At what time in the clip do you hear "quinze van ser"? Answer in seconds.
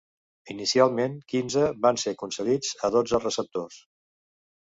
1.33-2.15